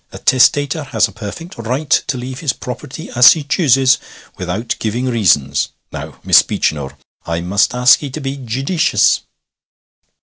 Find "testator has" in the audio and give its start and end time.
0.17-1.07